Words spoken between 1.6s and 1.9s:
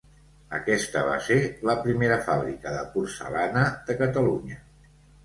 la